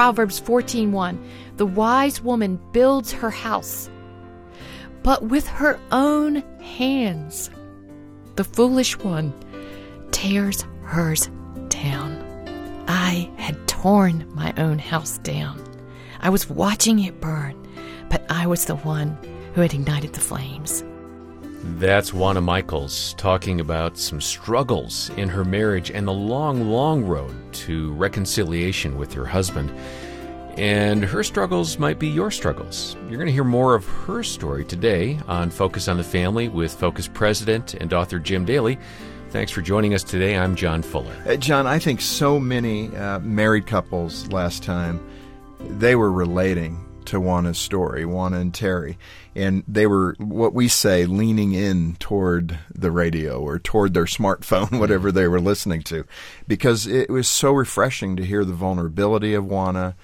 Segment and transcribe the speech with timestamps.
[0.00, 1.18] Proverbs 14:1
[1.58, 3.90] The wise woman builds her house
[5.02, 7.50] but with her own hands
[8.36, 9.34] the foolish one
[10.10, 11.28] tears hers
[11.68, 12.16] down.
[12.88, 15.62] I had torn my own house down.
[16.22, 17.54] I was watching it burn
[18.08, 19.18] but I was the one
[19.54, 20.82] who had ignited the flames
[21.62, 27.34] That's Juana Mikels talking about some struggles in her marriage and the long, long road
[27.52, 29.70] to reconciliation with her husband.
[30.56, 32.96] And her struggles might be your struggles.
[33.08, 36.72] You're going to hear more of her story today on Focus on the Family with
[36.72, 38.78] Focus President and author Jim Daly.
[39.28, 40.38] Thanks for joining us today.
[40.38, 41.14] I'm John Fuller.
[41.26, 44.98] Uh, John, I think so many uh, married couples last time
[45.60, 48.96] they were relating to Juana's story, Juana and Terry,
[49.34, 54.78] and they were what we say leaning in toward the radio or toward their smartphone,
[54.78, 56.04] whatever they were listening to,
[56.46, 59.96] because it was so refreshing to hear the vulnerability of Juana,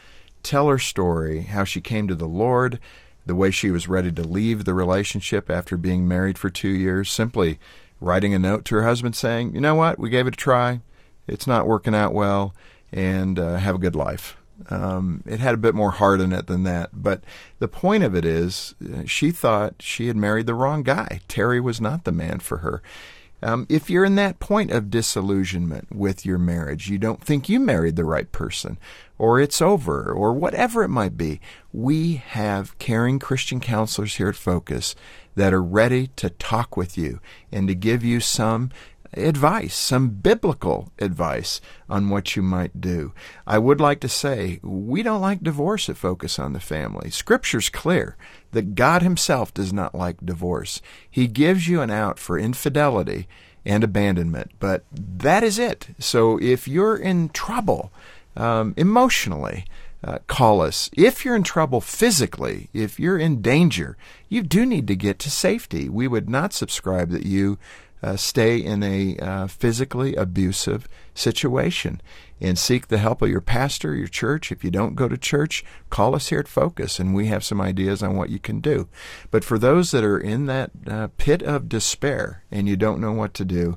[0.42, 2.80] tell her story, how she came to the Lord,
[3.24, 7.10] the way she was ready to leave the relationship after being married for two years,
[7.10, 7.60] simply
[8.00, 9.98] writing a note to her husband saying, "You know what?
[9.98, 10.80] We gave it a try.
[11.28, 12.52] It's not working out well,
[12.90, 14.35] and uh, have a good life."
[14.70, 16.90] Um, it had a bit more heart in it than that.
[16.92, 17.22] But
[17.58, 21.20] the point of it is, uh, she thought she had married the wrong guy.
[21.28, 22.82] Terry was not the man for her.
[23.42, 27.60] Um, if you're in that point of disillusionment with your marriage, you don't think you
[27.60, 28.78] married the right person,
[29.18, 31.40] or it's over, or whatever it might be,
[31.72, 34.94] we have caring Christian counselors here at Focus
[35.34, 37.20] that are ready to talk with you
[37.52, 38.70] and to give you some
[39.16, 43.12] advice, some biblical advice on what you might do.
[43.46, 47.10] I would like to say we don't like divorce at Focus on the Family.
[47.10, 48.16] Scripture's clear
[48.52, 50.80] that God Himself does not like divorce.
[51.10, 53.28] He gives you an out for infidelity
[53.64, 55.88] and abandonment, but that is it.
[55.98, 57.92] So if you're in trouble
[58.36, 59.64] um, emotionally,
[60.04, 60.88] uh, call us.
[60.92, 63.96] If you're in trouble physically, if you're in danger,
[64.28, 65.88] you do need to get to safety.
[65.88, 67.58] We would not subscribe that you
[68.06, 72.00] uh, stay in a uh, physically abusive situation
[72.40, 74.52] and seek the help of your pastor, your church.
[74.52, 77.60] If you don't go to church, call us here at Focus and we have some
[77.60, 78.88] ideas on what you can do.
[79.32, 83.12] But for those that are in that uh, pit of despair and you don't know
[83.12, 83.76] what to do,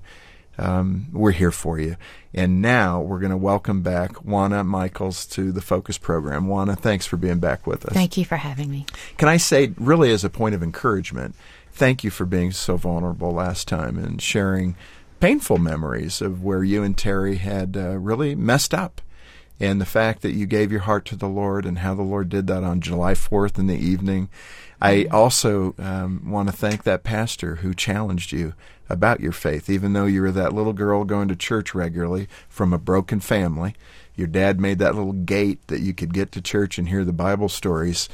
[0.59, 1.96] um, we're here for you.
[2.34, 6.47] And now we're going to welcome back Juana Mikels to the Focus program.
[6.47, 7.94] Juana, thanks for being back with us.
[7.94, 8.85] Thank you for having me.
[9.17, 11.34] Can I say, really, as a point of encouragement,
[11.79, 14.75] thank you for being so vulnerable last time and sharing
[15.22, 19.00] painful memories of where you and Terry had uh, really messed up.
[19.62, 22.28] And the fact that you gave your heart to the Lord and how the Lord
[22.28, 24.28] did that on July 4th in the evening.
[24.81, 28.56] I also um, want to thank that pastor who challenged you
[28.90, 32.73] about your faith, even though you were that little girl going to church regularly from
[32.73, 33.73] a broken family.
[34.17, 37.13] Your dad made that little gate that you could get to church and hear the
[37.13, 38.09] Bible stories.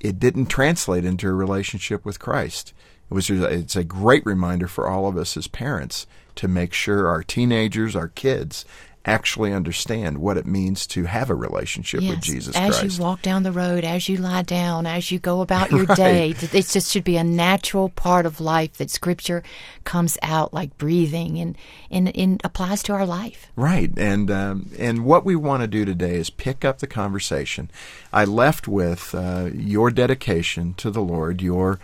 [0.00, 2.72] It didn't translate into a relationship with Christ.
[3.10, 6.06] It was it's a great reminder for all of us as parents
[6.36, 8.64] to make sure our teenagers, our kids,
[9.06, 12.98] actually understand what it means to have a relationship yes, with Jesus as Christ.
[12.98, 15.96] you walk down the road, as you lie down, as you go about your Right.
[15.96, 19.42] day, it just should be a natural part of life that Scripture
[19.84, 21.56] comes out like breathing and
[21.90, 23.50] and, and applies to our life.
[23.56, 27.70] Right, and um, and what we want to do today is pick up the conversation.
[28.12, 31.78] I left with uh, your dedication to the Lord, your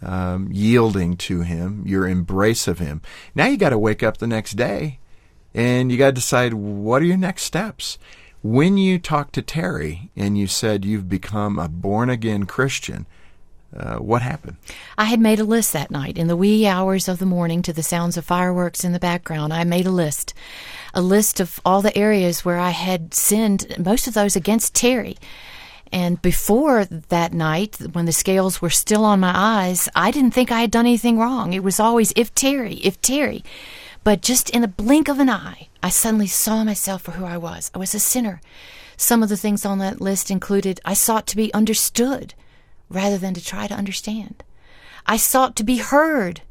[0.00, 3.02] um, yielding to Him, your embrace of Him.
[3.34, 4.98] Now you got to wake up the next day,
[5.54, 7.98] and you got to decide what are your next steps.
[8.42, 13.06] When you talked to Terry and you said you've become a born again Christian,
[13.76, 14.56] uh, what happened?
[14.98, 17.72] I had made a list that night in the wee hours of the morning to
[17.72, 19.52] the sounds of fireworks in the background.
[19.52, 20.34] I made a list,
[20.92, 25.16] a list of all the areas where I had sinned, most of those against Terry.
[25.90, 30.50] And before that night, when the scales were still on my eyes, I didn't think
[30.50, 31.52] I had done anything wrong.
[31.52, 33.44] It was always, if Terry, if Terry.
[34.04, 37.36] But just in a blink of an eye, I suddenly saw myself for who I
[37.36, 37.70] was.
[37.74, 38.40] I was a sinner.
[38.96, 42.34] Some of the things on that list included I sought to be understood
[42.88, 44.42] rather than to try to understand.
[45.06, 46.42] I sought to be heard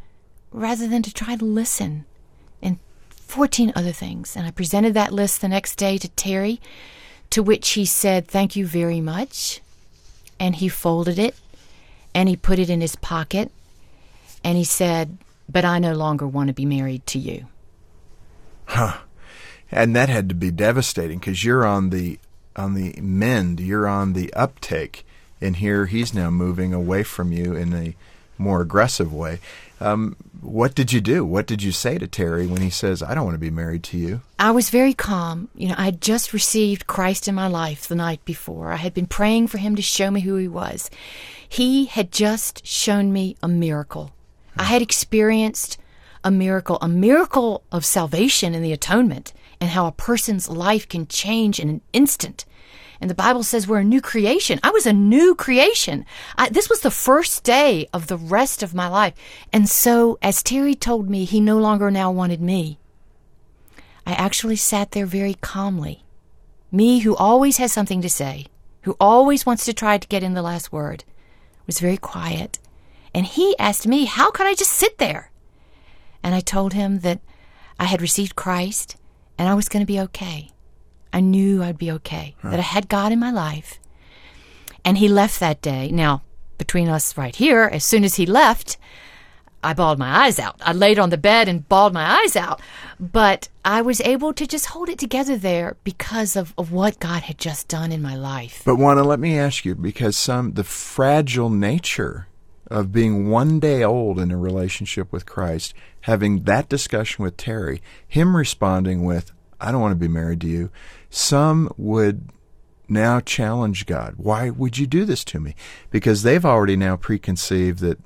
[0.52, 2.06] rather than to try to listen.
[2.62, 4.36] And 14 other things.
[4.36, 6.60] And I presented that list the next day to Terry,
[7.30, 9.62] to which he said, Thank you very much.
[10.40, 11.36] and he folded it
[12.16, 13.52] and he put it in his pocket
[14.44, 15.18] and he said,
[15.50, 17.48] But I no longer want to be married to you.
[18.66, 18.98] Huh.
[19.72, 22.20] And that had to be devastating because you're on the
[22.56, 25.06] on the mend, you're on the uptake,
[25.40, 27.96] and here he's now moving away from you in a
[28.38, 29.40] more aggressive way.
[29.80, 31.26] Um, what did you do?
[31.26, 33.84] What did you say to Terry when he says, I don't want to be married
[33.86, 34.22] to you?
[34.38, 35.50] I was very calm.
[35.56, 38.72] You know, I had just received Christ in my life the night before.
[38.72, 40.90] I had been praying for him to show me who he was.
[41.48, 44.12] He had just shown me a miracle.
[44.58, 45.78] I had experienced
[46.24, 51.08] a miracle, a miracle of salvation in the atonement, and how a person's life can
[51.08, 52.46] change in an instant.
[53.00, 54.60] And the Bible says we're a new creation.
[54.62, 56.06] I was a new creation.
[56.38, 59.16] I, this was the first day of the rest of my life.
[59.52, 62.78] And so, as Terry told me, he no longer now wanted me.
[64.06, 66.04] I actually sat there very calmly.
[66.72, 68.46] Me, who always has something to say,
[68.84, 71.04] who always wants to try to get in the last word,
[71.66, 72.60] was very quiet.
[73.14, 75.32] And he asked me, How could I just sit there?
[76.24, 77.20] And I told him that
[77.80, 78.96] I had received Christ
[79.38, 80.52] and I was going to be okay.
[81.14, 83.80] I knew I'd be okay, that I had God in my life.
[84.86, 85.90] And he left that day.
[85.92, 86.22] Now,
[86.58, 88.78] between us right here, as soon as he left,
[89.64, 90.56] I bawled my eyes out.
[90.62, 92.62] I laid on the bed and bawled my eyes out.
[93.00, 97.24] But I was able to just hold it together there because of, of what God
[97.24, 98.62] had just done in my life.
[98.66, 102.28] But Juana, let me ask you, because some the fragile nature
[102.72, 107.82] of being one day old in a relationship with Christ, having that discussion with Terry,
[108.08, 110.72] him responding with, I don't want to be married to you,
[111.10, 112.30] some would
[112.88, 114.16] now challenge God.
[114.18, 115.56] Why would you do this to me?
[115.90, 118.00] Because they've already now preconceived that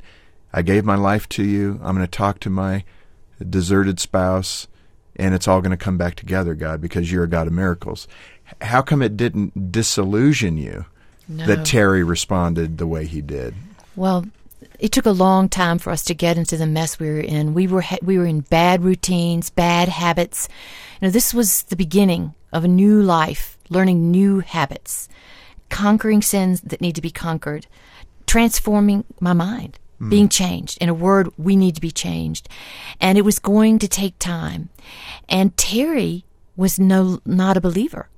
[0.51, 2.83] I gave my life to you, I'm going to talk to my
[3.47, 4.67] deserted spouse,
[5.15, 8.07] and it's all going to come back together, God, because you're a God of miracles.
[8.61, 10.85] How come it didn't disillusion you
[11.27, 11.45] No.
[11.45, 13.53] that Terry responded the way he did?
[13.95, 14.25] Well,
[14.79, 17.53] it took a long time for us to get into the mess we were in.
[17.53, 20.47] We were ha- we were in bad routines, bad habits.
[21.01, 25.09] You know, this was the beginning of a new life, learning new habits,
[25.69, 27.67] conquering sins that need to be conquered,
[28.27, 30.09] transforming my mind, hmm.
[30.09, 30.77] being changed.
[30.81, 32.47] In a word, we need to be changed,
[33.01, 34.69] and it was going to take time.
[35.27, 36.25] And Terry
[36.55, 38.09] was no not a believer,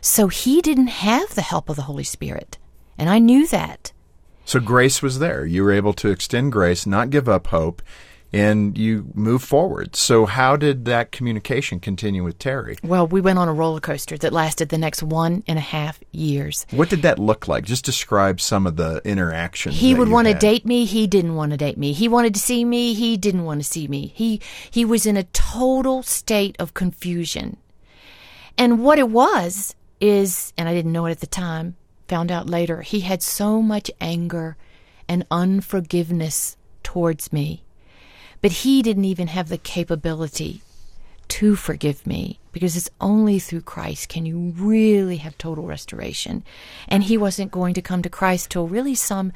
[0.00, 2.58] so he didn't have the help of the Holy Spirit,
[2.98, 3.92] and I knew that.
[4.44, 5.44] So grace was there.
[5.46, 7.82] You were able to extend grace, not give up hope,
[8.34, 9.94] and you move forward.
[9.94, 12.76] So how did that communication continue with Terry?
[12.82, 16.00] Well, we went on a roller coaster that lasted the next one and a half
[16.10, 16.66] years.
[16.72, 17.64] What did that look like?
[17.64, 19.76] Just describe some of the interactions.
[19.76, 20.84] He would want to date me.
[20.84, 21.92] He didn't want to date me.
[21.92, 22.92] He wanted to see me.
[22.92, 24.12] He didn't want to see me.
[24.16, 27.56] He he was in a total state of confusion.
[28.58, 31.76] And what it was is, and I didn't know it at the time,
[32.14, 34.56] found out later, he had so much anger
[35.08, 37.64] and unforgiveness towards me.
[38.40, 40.62] But he didn't even have the capability
[41.26, 46.44] to forgive me because it's only through Christ can you really have total restoration.
[46.86, 49.32] And he wasn't going to come to Christ till really some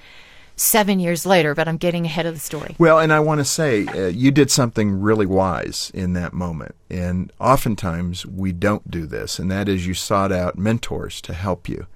[0.55, 2.77] seven years later, but I'm getting ahead of the story.
[2.79, 6.77] Well, and I want to say uh, you did something really wise in that moment.
[6.89, 11.69] And oftentimes we don't do this, and that is you sought out mentors to help
[11.69, 11.89] you.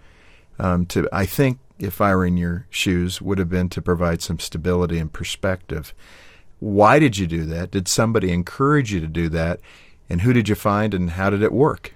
[0.58, 4.22] Um, to I think if I were in your shoes, would have been to provide
[4.22, 5.94] some stability and perspective.
[6.60, 7.72] Why did you do that?
[7.72, 9.60] Did somebody encourage you to do that?
[10.08, 11.94] And who did you find, and how did it work?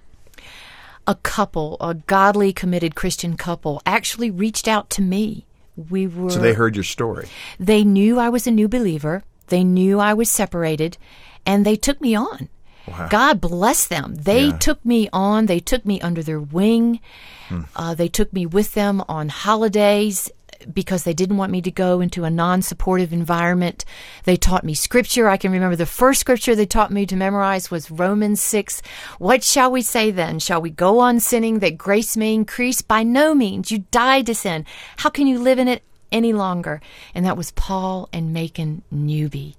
[1.06, 5.44] A couple, a godly, committed Christian couple, actually reached out to me.
[5.76, 7.28] We were So they heard your story.
[7.60, 9.22] They knew I was a new believer.
[9.48, 10.96] They knew I was separated,
[11.44, 12.48] and they took me on.
[12.88, 13.08] Wow.
[13.10, 14.14] God bless them.
[14.14, 14.58] They Yeah.
[14.58, 15.46] took me on.
[15.46, 17.00] They took me under their wing.
[17.48, 17.62] Hmm.
[17.74, 20.30] Uh, they took me with them on holidays
[20.72, 23.84] because they didn't want me to go into a non supportive environment.
[24.24, 25.28] They taught me scripture.
[25.28, 28.82] I can remember the first scripture they taught me to memorize was Romans 6.
[29.18, 30.38] What shall we say then?
[30.38, 32.82] Shall we go on sinning that grace may increase?
[32.82, 33.70] By no means.
[33.70, 34.64] You died to sin.
[34.98, 36.80] How can you live in it any longer?
[37.14, 39.56] And that was Paul and Macon Newby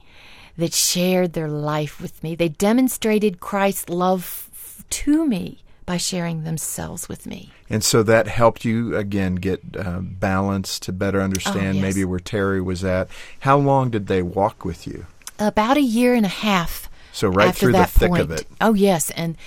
[0.57, 2.35] that shared their life with me.
[2.35, 7.51] They demonstrated Christ's love f- to me by sharing themselves with me.
[7.69, 11.81] And so that helped you again get uh, balance to better understand yes.
[11.81, 13.07] maybe where Terry was at.
[13.41, 15.05] How long did they walk with you?
[15.39, 16.89] About a year and a half.
[17.13, 18.21] So right after through the that thick point.
[18.21, 18.45] of it.
[18.59, 19.37] Oh yes, and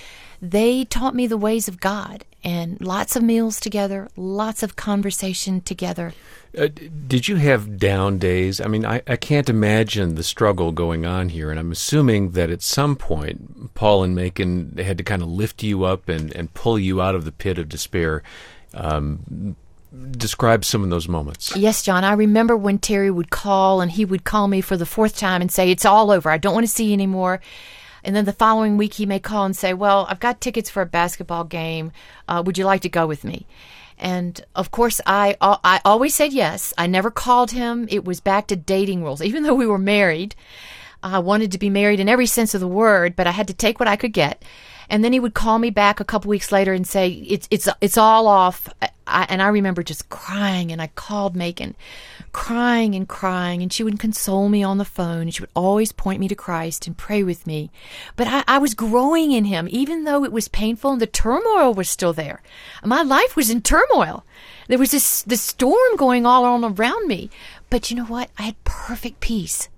[0.41, 5.61] they taught me the ways of God and lots of meals together, lots of conversation
[5.61, 6.13] together.
[6.57, 6.67] Uh,
[7.07, 8.59] did you have down days?
[8.59, 12.49] I mean, I, I can't imagine the struggle going on here, and I'm assuming that
[12.49, 16.53] at some point, Paul and Macon had to kind of lift you up and, and
[16.53, 18.23] pull you out of the pit of despair.
[18.73, 19.55] Um,
[20.11, 21.55] describe some of those moments.
[21.55, 22.03] Yes, John.
[22.03, 25.41] I remember when Terry would call and he would call me for the fourth time
[25.41, 26.29] and say, It's all over.
[26.29, 27.41] I don't want to see you anymore.
[28.03, 30.81] And then the following week, he may call and say, Well, I've got tickets for
[30.81, 31.91] a basketball game.
[32.27, 33.45] Uh, would you like to go with me?
[34.01, 36.73] And of course, I I always said yes.
[36.77, 37.87] I never called him.
[37.89, 40.35] It was back to dating rules, even though we were married.
[41.03, 43.53] I wanted to be married in every sense of the word, but I had to
[43.53, 44.43] take what I could get.
[44.89, 47.69] And then he would call me back a couple weeks later and say, "It's it's
[47.79, 48.67] it's all off."
[49.07, 51.75] I, and I remember just crying, and I called Macon,
[52.31, 55.91] crying and crying, and she would console me on the phone, and she would always
[55.91, 57.71] point me to Christ and pray with me.
[58.15, 61.73] But I, I was growing in Him, even though it was painful and the turmoil
[61.73, 62.41] was still there.
[62.83, 64.25] My life was in turmoil.
[64.67, 67.29] There was this this storm going all around me.
[67.69, 68.29] But you know what?
[68.37, 69.69] I had perfect peace.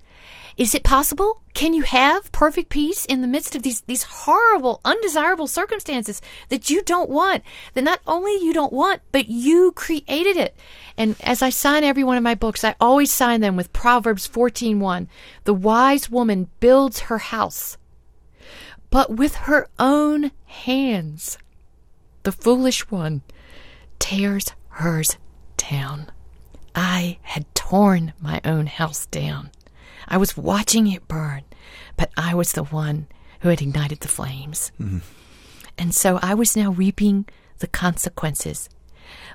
[0.56, 1.42] Is it possible?
[1.54, 6.70] Can you have perfect peace in the midst of these, these horrible, undesirable circumstances that
[6.70, 7.44] you don't want,
[7.74, 10.56] that not only you don't want, but you created it?
[10.98, 14.28] And as I sign every one of my books, I always sign them with Proverbs
[14.28, 15.08] 14:1.
[15.44, 17.78] The wise woman builds her house,
[18.92, 21.38] but with her own hands.
[22.24, 23.22] The foolish one
[23.98, 25.18] tears hers
[25.58, 26.12] down.
[26.76, 29.52] I had torn my own house down.
[30.08, 31.44] I was watching it burn,
[31.98, 33.08] but I was the one
[33.42, 34.72] who had ignited the flames.
[34.80, 35.00] Mm-hmm.
[35.78, 37.26] And so I was now reaping
[37.60, 38.70] the consequences.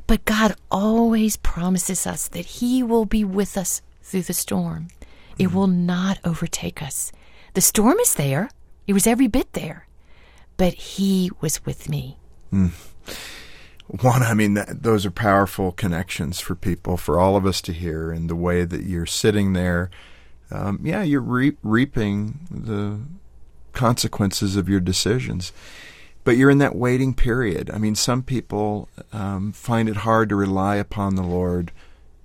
[0.07, 4.89] But God always promises us that He will be with us through the storm.
[4.89, 5.43] Mm-hmm.
[5.43, 7.13] It will not overtake us.
[7.55, 8.51] The storm is there,
[8.87, 9.87] it was every bit there,
[10.57, 12.19] but He was with me.
[12.53, 12.73] Mm.
[14.03, 17.73] Juana, I mean, that, those are powerful connections for people, for all of us to
[17.73, 19.91] hear, and the way that you're sitting there
[20.51, 23.01] um, yeah, you're re- reaping the
[23.73, 25.53] consequences of your decisions.
[26.25, 27.71] But you're in that waiting period.
[27.71, 31.73] I mean, some people um, find it hard to rely upon the Lord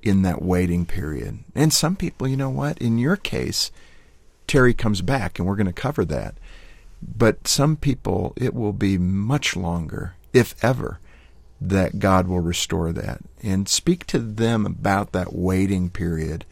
[0.01, 1.39] in that waiting period.
[1.55, 2.77] And some people, you know what?
[2.79, 3.71] In your case,
[4.45, 6.35] Terry comes back, and we're going to cover that.
[7.01, 10.99] But some people, it will be much longer, if ever,
[11.61, 13.21] that God will restore that.
[13.41, 16.45] And speak to them about that waiting period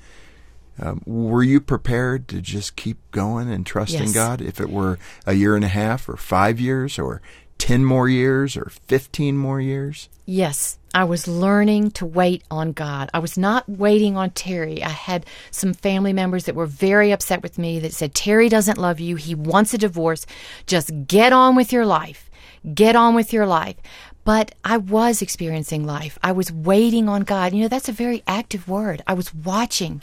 [0.82, 4.14] um, were you prepared to just keep going and trusting yes.
[4.14, 7.22] God if it were a year and a half or five years or
[7.60, 10.10] 10 more years or 15 more years?
[10.26, 13.12] Yes, I was learning to wait on God.
[13.14, 14.84] I was not waiting on Terry.
[14.84, 18.80] I had some family members that were very upset with me that said, Terry doesn't
[18.80, 19.16] love you.
[19.16, 20.26] He wants a divorce.
[20.66, 22.32] Just get on with your life.
[22.74, 23.76] Get on with your life.
[24.24, 26.18] But I was experiencing life.
[26.24, 27.54] I was waiting on God.
[27.54, 29.04] You know, that's a very active word.
[29.06, 30.02] I was watching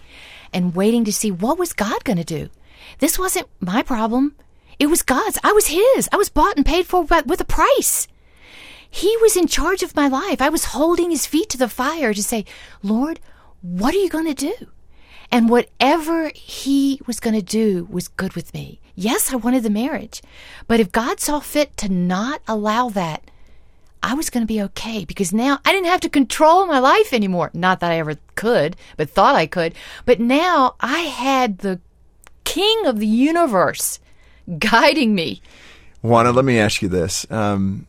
[0.53, 2.51] and waiting to see what was God going to do.
[2.99, 4.35] This wasn't my problem.
[4.79, 5.39] It was God's.
[5.43, 6.09] I was his.
[6.13, 8.07] I was bought and paid for with a price.
[8.91, 10.41] He was in charge of my life.
[10.41, 12.45] I was holding his feet to the fire to say,
[12.83, 13.21] Lord,
[13.61, 14.55] what are you going to do?
[15.31, 18.81] And whatever he was going to do was good with me.
[18.95, 20.23] Yes, I wanted the marriage.
[20.67, 23.31] But if God saw fit to not allow that,
[24.03, 27.13] I was going to be okay because now I didn't have to control my life
[27.13, 27.51] anymore.
[27.53, 29.75] Not that I ever could, but thought I could.
[30.05, 31.81] But now I had the
[32.45, 34.01] king of the universe
[34.59, 35.43] guiding me.
[36.03, 37.31] Juana, let me ask you this.
[37.31, 37.87] Um,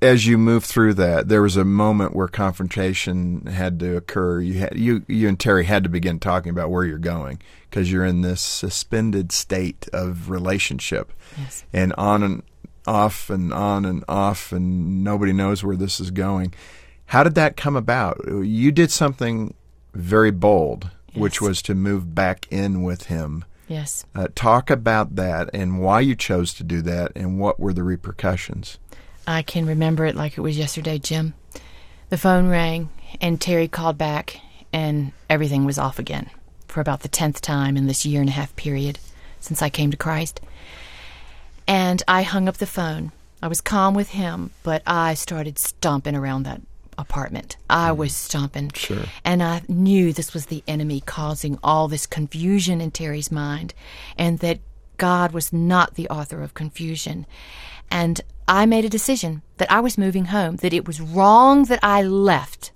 [0.00, 4.40] as you move through that, there was a moment where confrontation had to occur.
[4.40, 7.90] You had you you and Terry had to begin talking about where you're going because
[7.90, 11.64] you're in this suspended state of relationship, yes.
[11.72, 12.42] and on and
[12.86, 16.54] off and on and off, and nobody knows where this is going.
[17.06, 18.20] How did that come about?
[18.26, 19.54] You did something
[19.94, 21.20] very bold, yes.
[21.20, 23.44] which was to move back in with him.
[23.66, 24.06] Yes.
[24.14, 27.82] Uh, talk about that and why you chose to do that, and what were the
[27.82, 28.78] repercussions.
[29.26, 31.34] I can remember it like it was yesterday, Jim.
[32.08, 32.88] The phone rang,
[33.20, 34.40] and Terry called back,
[34.72, 36.30] and everything was off again
[36.66, 38.98] for about the tenth time in this year and a half period
[39.40, 40.40] since I came to Christ.
[41.68, 43.12] And I hung up the phone.
[43.42, 46.62] I was calm with him, but I started stomping around that
[46.96, 47.56] apartment.
[47.70, 47.96] I mm.
[47.98, 48.72] was stomping.
[48.74, 49.04] Sure.
[49.24, 53.74] And I knew this was the enemy causing all this confusion in Terry's mind
[54.16, 54.60] and that
[54.96, 57.26] God was not the author of confusion.
[57.90, 61.80] And I made a decision that I was moving home, that it was wrong that
[61.82, 62.72] I left,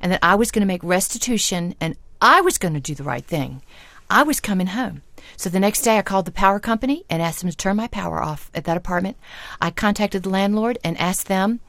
[0.00, 3.04] and that I was going to make restitution and I was going to do the
[3.04, 3.62] right thing.
[4.10, 5.02] I was coming home.
[5.36, 7.88] So the next day, I called the power company and asked them to turn my
[7.88, 9.16] power off at that apartment.
[9.60, 11.60] I contacted the landlord and asked them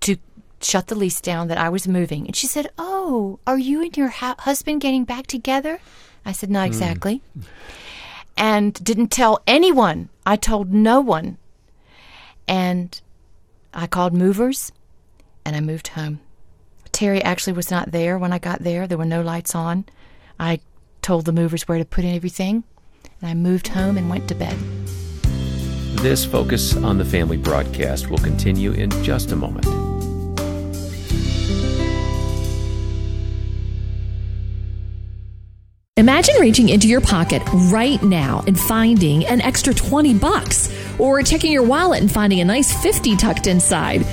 [0.00, 0.16] to
[0.60, 2.26] shut the lease down that I was moving.
[2.26, 5.80] And she said, Oh, are you and your ha- husband getting back together?
[6.24, 6.72] I said, Not hmm.
[6.72, 7.22] exactly.
[7.38, 7.44] Mm.
[8.36, 10.08] And didn't tell anyone.
[10.24, 11.38] I told no one.
[12.46, 13.00] And
[13.74, 14.72] I called movers
[15.44, 16.20] and I moved home.
[16.92, 18.86] Terry actually was not there when I got there.
[18.86, 19.84] There were no lights on.
[20.38, 20.60] I
[21.02, 22.64] told the movers where to put in everything,
[23.20, 24.56] and I moved home and went to bed.
[26.02, 29.66] This Focus on the Family broadcast will continue in just a moment.
[35.96, 41.50] Imagine reaching into your pocket right now and finding an extra 20 bucks, or checking
[41.50, 44.06] your wallet and finding a nice 50 tucked inside.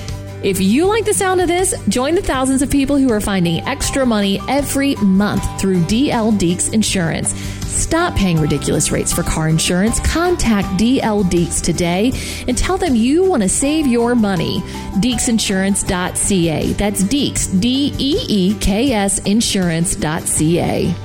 [0.45, 3.67] If you like the sound of this, join the thousands of people who are finding
[3.67, 7.33] extra money every month through DL Deeks Insurance.
[7.65, 9.99] Stop paying ridiculous rates for car insurance.
[10.01, 12.13] Contact DL Deeks today
[12.47, 14.59] and tell them you want to save your money.
[14.99, 16.73] DeeksInsurance.ca.
[16.73, 21.04] That's Deeks, D E E K S Insurance.ca.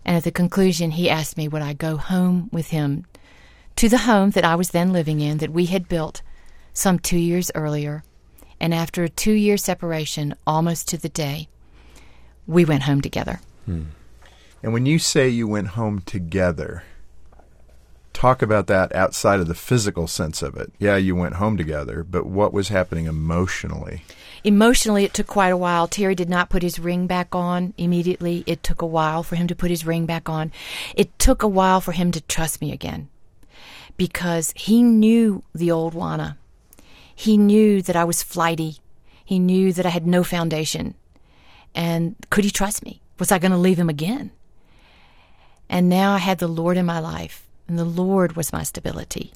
[0.05, 3.05] And at the conclusion, he asked me would I go home with him
[3.75, 6.21] to the home that I was then living in that we had built
[6.73, 8.03] some two years earlier.
[8.59, 11.47] And after a two year separation, almost to the day,
[12.45, 13.41] we went home together.
[13.65, 13.83] Hmm.
[14.63, 16.83] And when you say you went home together,
[18.13, 20.71] talk about that outside of the physical sense of it.
[20.79, 24.01] Yeah, you went home together, but what was happening emotionally?
[24.43, 25.87] Emotionally, it took quite a while.
[25.87, 28.43] Terry did not put his ring back on immediately.
[28.47, 30.51] It took a while for him to put his ring back on.
[30.95, 33.09] It took a while for him to trust me again
[33.97, 36.37] because he knew the old Juana.
[37.19, 38.77] He knew that I was flighty.
[39.25, 40.93] He knew that I had no foundation.
[41.73, 43.01] And could he trust me?
[43.17, 44.29] Was I going to leave him again?
[45.67, 49.33] And now I had the Lord in my life, and the Lord was my stability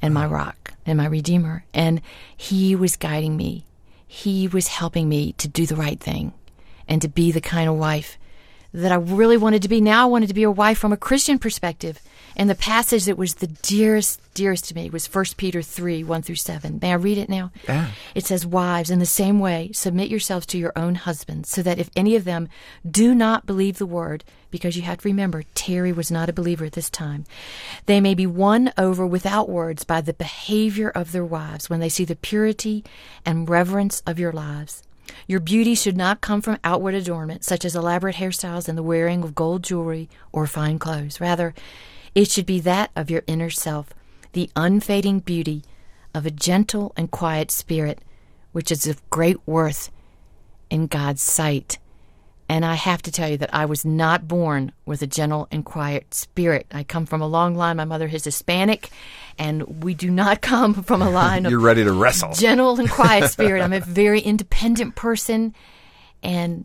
[0.00, 0.34] and my mm-hmm.
[0.34, 1.64] rock and my redeemer.
[1.74, 2.02] And
[2.36, 3.66] he was guiding me.
[4.06, 6.34] He was helping me to do the right thing
[6.86, 8.16] and to be the kind of wife
[8.72, 9.80] that I really wanted to be.
[9.80, 12.00] Now I wanted to be a wife from a Christian perspective.
[12.36, 16.22] And the passage that was the dearest, dearest to me was 1 Peter 3 1
[16.22, 16.78] through 7.
[16.80, 17.50] May I read it now?
[17.66, 17.88] Yeah.
[18.14, 21.80] It says, Wives, in the same way, submit yourselves to your own husbands, so that
[21.80, 22.48] if any of them
[22.88, 26.66] do not believe the word, because you have to remember, Terry was not a believer
[26.66, 27.24] at this time,
[27.86, 31.88] they may be won over without words by the behavior of their wives when they
[31.88, 32.84] see the purity
[33.26, 34.84] and reverence of your lives.
[35.26, 39.22] Your beauty should not come from outward adornment, such as elaborate hairstyles and the wearing
[39.22, 41.20] of gold jewelry or fine clothes.
[41.20, 41.54] Rather,
[42.14, 43.90] it should be that of your inner self,
[44.32, 45.62] the unfading beauty
[46.14, 48.00] of a gentle and quiet spirit,
[48.52, 49.90] which is of great worth
[50.70, 51.78] in God's sight.
[52.48, 55.64] And I have to tell you that I was not born with a gentle and
[55.64, 56.66] quiet spirit.
[56.72, 57.76] I come from a long line.
[57.76, 58.88] My mother is Hispanic,
[59.38, 62.32] and we do not come from a line of You're ready to wrestle.
[62.32, 63.62] gentle and quiet spirit.
[63.62, 65.54] I'm a very independent person,
[66.22, 66.64] and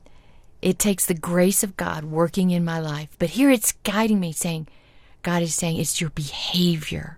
[0.62, 3.10] it takes the grace of God working in my life.
[3.20, 4.70] But here it's guiding me, saying,
[5.22, 7.18] God is saying it's your behavior.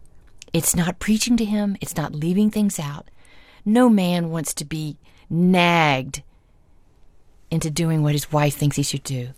[0.53, 3.09] It's not preaching to Him, it's not leaving things out.
[3.63, 4.97] No man wants to be
[5.29, 6.23] nagged
[7.51, 9.29] into doing what his wife thinks he should do.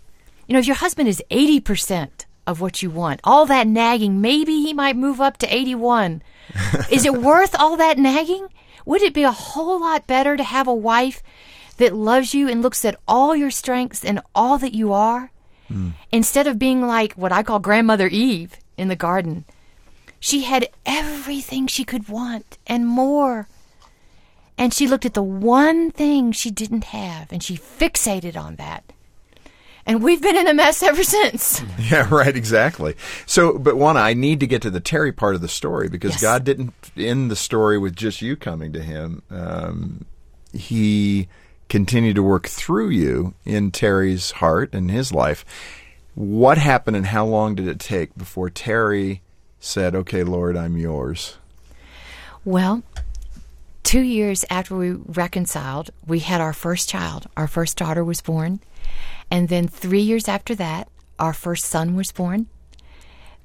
[0.48, 4.62] You know, if your husband is 80% of what you want, all that nagging, maybe
[4.62, 6.22] he might move up to 81.
[6.92, 8.48] is it worth all that nagging?
[8.86, 11.22] Would it be a whole lot better to have a wife
[11.78, 15.32] that loves you and looks at all your strengths and all that you are?
[15.68, 15.90] Hmm.
[16.12, 19.44] Instead of being like what I call Grandmother Eve in the garden.
[20.20, 23.48] She had everything she could want and more.
[24.58, 28.84] And she looked at the Juana thing she didn't have and she fixated on that.
[29.86, 31.62] And we've been in a mess ever since.
[31.80, 32.96] Yeah, right, exactly.
[33.26, 36.12] So, but one, I need to get to the Terry part of the story because
[36.12, 36.22] Yes.
[36.22, 39.22] God didn't end the story with just you coming to Him.
[39.30, 40.06] Um,
[40.52, 41.30] he
[41.70, 45.46] continued to work through you in Terry's heart and his life.
[46.16, 49.22] What happened and how long did it take before Terry
[49.60, 51.38] said, Okay, Lord, I'm yours?
[52.44, 52.84] Well,
[53.88, 57.26] two years after we reconciled, we had our first child.
[57.38, 58.60] Our first daughter was born.
[59.32, 62.48] And then three years after that, our first son was born.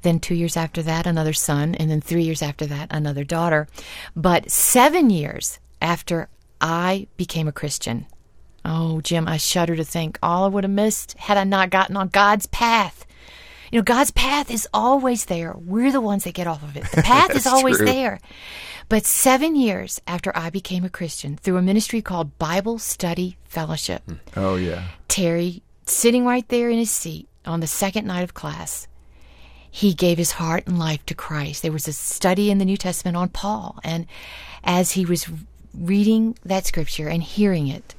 [0.02, 1.76] Then two years after that, another son.
[1.76, 3.68] And then three years after that, another daughter.
[4.16, 6.28] But seven years after
[6.60, 8.06] I became a Christian,
[8.64, 11.96] oh, Jim, I shudder to think all I would have missed had I not gotten
[11.96, 13.06] on God's path.
[13.72, 15.54] You know, God's path is always there.
[15.56, 16.84] We're the ones that get off of it.
[16.92, 17.86] The path is always true.
[17.86, 18.20] there.
[18.90, 24.02] But seven years after I became a Christian, through a ministry called Bible Study Fellowship,
[24.02, 24.16] hmm.
[24.36, 24.88] Oh, yeah.
[25.08, 28.88] Terry, sitting right there in his seat on the second night of class,
[29.70, 31.62] he gave his heart and life to Christ.
[31.62, 33.78] There was a study in the New Testament on Paul.
[33.82, 34.06] And
[34.62, 35.26] as he was
[35.72, 37.94] reading that scripture and hearing it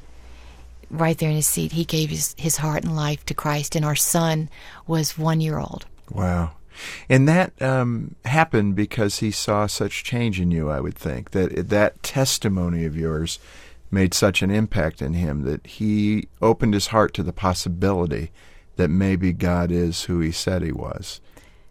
[0.93, 3.75] right there in his seat, he gave his, his heart and life to Christ.
[3.75, 4.49] And our son
[4.87, 5.85] was one year old.
[6.11, 6.51] Wow.
[7.09, 11.31] And that um, happened because he saw such change in you, I would think.
[11.31, 13.39] That that testimony of yours
[13.91, 18.31] made such an impact in him that he opened his heart to the possibility
[18.75, 21.21] that maybe God is who he said he was.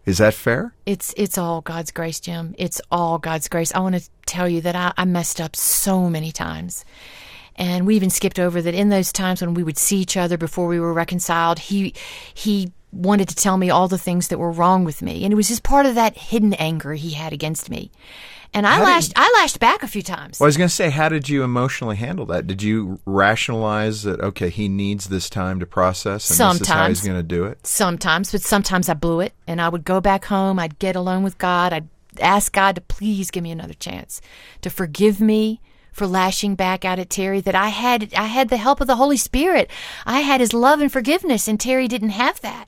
[0.05, 0.73] Is that fair?
[0.85, 2.55] It's it's all God's grace, Jim.
[2.57, 3.73] It's all God's grace.
[3.73, 6.83] I want to tell you that I, I messed up so many times.
[7.55, 10.37] And we even skipped over that in those times when we would see each other
[10.37, 11.93] before we were reconciled, he
[12.33, 15.23] he wanted to tell me all the things that were wrong with me.
[15.23, 17.91] And it was just part of that hidden anger he had against me.
[18.55, 20.39] And I How did- lashed I lashed back a few times.
[20.39, 22.45] Well, I was going to say, how did you emotionally handle that?
[22.45, 26.87] Did you rationalize that, okay, he needs this time to process and this is how
[26.87, 27.65] he's going to do it?
[27.65, 31.23] sometimes, but sometimes I blew it and I would go back home, I'd get alone
[31.23, 31.87] with God, I'd
[32.19, 34.21] ask God to please give me another chance,
[34.61, 35.59] to forgive me
[35.93, 38.97] for lashing back out at Terry that I had I had the help of the
[38.97, 39.69] Holy Spirit.
[40.05, 42.65] I had his love and forgiveness and Terry didn't have that.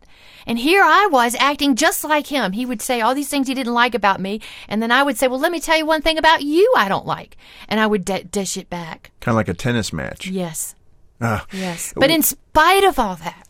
[0.47, 2.51] And here I was acting just like him.
[2.51, 5.17] He would say all these things he didn't like about me, and then I would
[5.17, 7.35] say, "Well, let me tell you one thing about you I don't like."
[7.67, 9.09] And I would d- dish it back.
[9.21, 10.27] Kind of like a tennis match.
[10.27, 10.75] Yes.
[11.19, 11.47] Ah.
[11.51, 11.93] Yes.
[11.95, 13.47] But in spite of all that,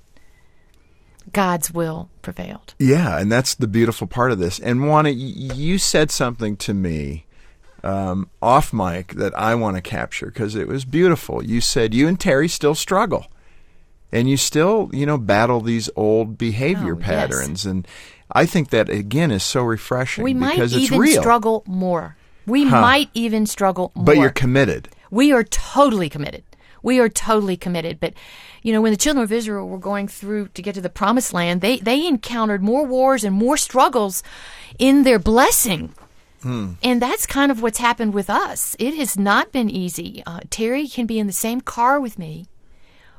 [1.33, 2.75] God's will prevailed.
[2.79, 4.57] Yeah, and that's the beautiful part of this.
[4.59, 7.25] And Juana, you said something to me
[7.85, 11.43] um, off mic that I want to capture because it was beautiful.
[11.43, 13.27] You said you and Terry still struggle,
[14.11, 17.05] and you still, you know, battle these old behavior Oh, yes.
[17.05, 17.65] patterns.
[17.65, 17.87] And
[18.31, 21.21] I think that again is so refreshing We might because it's even real.
[21.21, 22.15] struggle more.
[22.47, 24.05] We might even struggle more.
[24.05, 24.89] but you're committed.
[25.11, 26.43] we are totally committed.
[26.83, 27.99] We are totally committed.
[27.99, 28.13] But
[28.61, 31.33] you know, when the children of Israel were going through to get to the promised
[31.33, 34.21] land, they they encountered more wars and more struggles
[34.79, 35.93] in their blessing.
[36.83, 38.75] And that's kind of what's happened with us.
[38.79, 40.21] It has not been easy.
[40.25, 42.47] Uh, Terry can be in the same car with me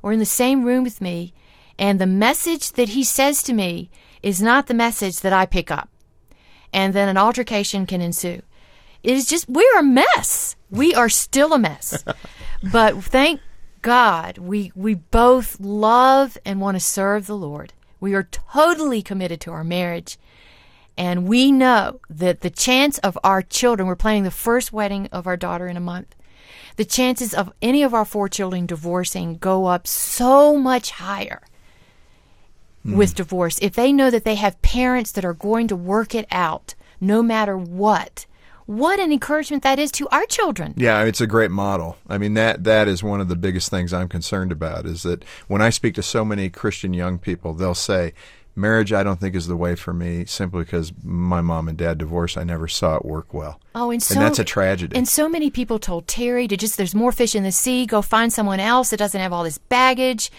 [0.02, 1.34] or in the same room with me,
[1.78, 3.90] and the message that he says to me
[4.22, 5.88] is not the message that I pick up.
[6.72, 8.42] And then an altercation can ensue.
[9.02, 10.56] It is just, we're a mess.
[10.70, 12.04] We are still a mess.
[12.72, 13.40] but thank
[13.82, 17.72] God we, we both love and want to serve the Lord.
[18.00, 20.18] We are totally committed to our marriage.
[20.96, 25.26] And we know that the chance of our children, we're planning the first wedding of
[25.26, 26.14] our daughter in a month.
[26.76, 31.42] The chances of any of our four children divorcing go up so much higher
[32.82, 32.96] hmm.
[32.96, 33.58] with divorce.
[33.60, 37.22] If they know that they have parents that are going to work it out no
[37.22, 38.26] matter what,
[38.66, 40.74] what an encouragement that is to our children.
[40.76, 41.96] Yeah, it's a great model.
[42.08, 45.24] I mean that that is one of the biggest things I'm concerned about is that
[45.46, 48.12] when I speak to so many Christian young people, they'll say,
[48.56, 51.98] "Marriage I don't think is the way for me simply because my mom and dad
[51.98, 52.36] divorced.
[52.36, 54.96] I never saw it work well." Oh, and so that's a tragedy.
[54.96, 58.02] And so many people told Terry to just there's more fish in the sea, go
[58.02, 60.32] find someone else that doesn't have all this baggage.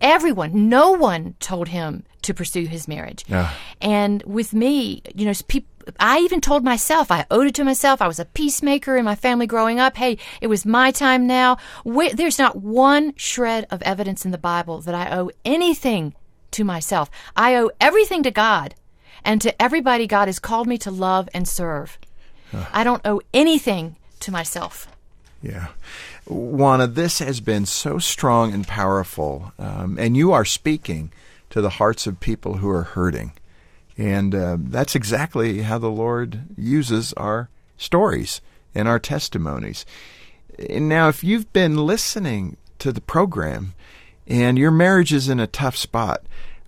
[0.00, 3.24] Everyone, no one told him to pursue his marriage.
[3.28, 3.52] Yeah.
[3.80, 8.00] And with me, you know, people I even told myself, I owed it to myself.
[8.00, 9.96] I was a peacemaker in my family growing up.
[9.96, 11.58] Hey, it was my time now.
[11.82, 16.14] Where, there's not one shred of evidence in the Bible that I owe anything
[16.54, 17.10] to myself.
[17.36, 18.74] I owe everything to God
[19.24, 21.98] and to everybody God has called me to love and serve.
[22.72, 24.86] I don't owe anything to myself.
[25.42, 25.68] Yeah.
[26.26, 31.12] Juana, this has been so strong and powerful, um, and you are speaking
[31.50, 33.32] to the hearts of people who are hurting.
[33.98, 38.40] And uh, that's exactly how the Lord uses our stories
[38.74, 39.84] and our testimonies.
[40.68, 43.74] And now, if you've been listening to the program
[44.26, 46.22] and your marriage is in a tough spot,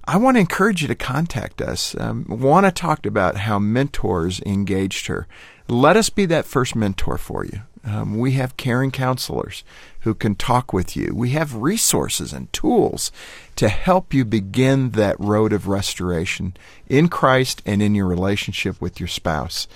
[0.04, 1.96] I want to encourage you to contact us.
[1.98, 5.26] Um, Juana talked about how mentors engaged her.
[5.68, 7.62] Let us be that first mentor for you.
[7.84, 9.62] Um, we have caring counselors
[10.00, 11.12] who can talk with you.
[11.14, 13.12] We have resources and tools
[13.56, 16.56] to help you begin that road of restoration
[16.88, 19.68] in Christ and in your relationship with your spouse.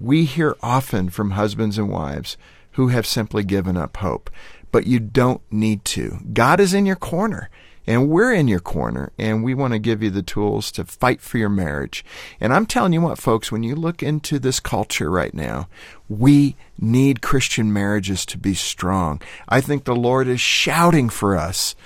[0.00, 2.36] We hear often from husbands and wives
[2.72, 4.30] who have simply given up hope,
[4.74, 6.18] but you don't need to.
[6.32, 7.48] God is in your corner.
[7.86, 11.20] And we're in your corner and we want to give you the tools to fight
[11.20, 12.04] for your marriage.
[12.40, 15.68] And I'm telling you what, folks, when you look into this culture right now,
[16.08, 19.22] we need Christian marriages to be strong.
[19.48, 21.76] I think the Lord is shouting for us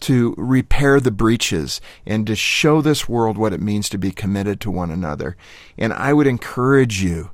[0.00, 4.60] to repair the breaches and to show this world what it means to be committed
[4.60, 5.34] to one another.
[5.78, 7.30] And I would encourage you,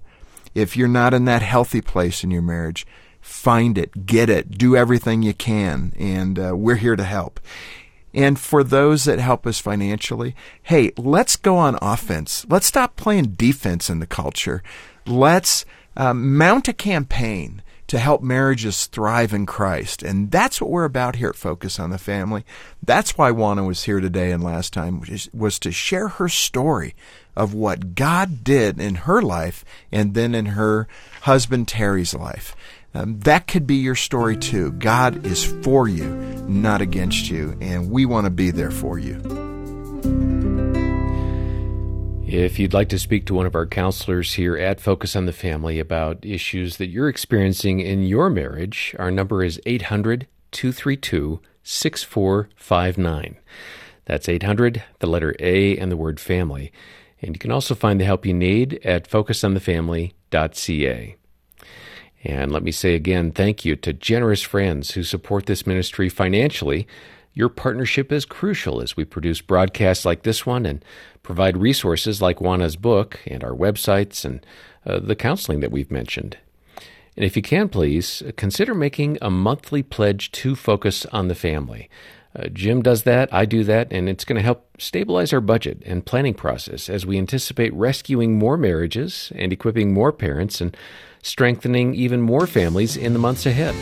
[0.54, 2.86] if you're not in that healthy place in your marriage,
[3.30, 7.40] find it, get it, do everything you can, and uh, we're here to help.
[8.12, 12.44] And for those that help us financially, hey, let's go on offense.
[12.48, 14.62] Let's stop playing defense in the culture.
[15.06, 15.64] Let's
[15.96, 20.02] um, mount a campaign to help marriages thrive in Christ.
[20.02, 22.44] And that's what we're about here at Focus on the Family.
[22.82, 26.94] That's why Juana was here today and last time was to share her story
[27.34, 30.86] of what God did in her life and then in her
[31.22, 32.54] husband Terry's life.
[32.92, 34.72] Um, that could be your story too.
[34.72, 36.08] God is for you,
[36.48, 39.20] not against you, and we want to be there for you.
[42.26, 45.32] If you'd like to speak to one of our counselors here at Focus on the
[45.32, 53.36] Family about issues that you're experiencing in your marriage, our number is 800 232 6459.
[54.04, 56.72] That's 800, the letter A, and the word family.
[57.20, 61.16] And you can also find the help you need at focusonthefamily.ca.
[62.22, 66.86] And let me say again, thank you to generous friends who support this ministry financially.
[67.32, 70.84] Your partnership is crucial as we produce broadcasts like this one and
[71.22, 74.44] provide resources like Juana's book and our websites and
[74.84, 76.36] uh, the counseling that we've mentioned.
[77.16, 81.88] And if you can, please consider making a monthly pledge to focus on the family.
[82.34, 85.82] Uh, Jim does that, I do that, and it's going to help stabilize our budget
[85.84, 90.76] and planning process as we anticipate rescuing more marriages and equipping more parents and
[91.22, 93.74] strengthening even more families in the months ahead.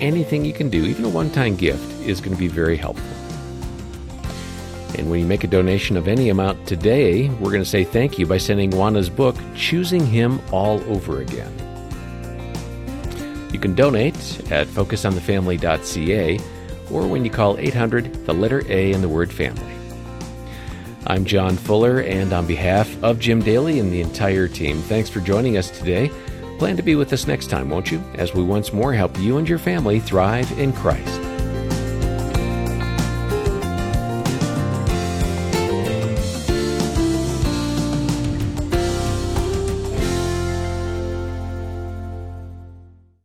[0.00, 3.04] Anything you can do, even a one time gift, is going to be very helpful.
[4.98, 8.18] And when you make a donation of any amount today, we're going to say thank
[8.18, 11.52] you by sending Juana's book, Choosing Him All Over Again.
[13.52, 14.14] You can donate
[14.50, 16.40] at focusonthefamily.ca
[16.90, 19.72] or when you call 800 the letter A and the word family.
[21.06, 25.20] I'm John Fuller, and on behalf of Jim Daly and the entire team, thanks for
[25.20, 26.10] joining us today.
[26.58, 28.02] Plan to be with us next time, won't you?
[28.14, 31.35] As we once more help you and your family thrive in Christ.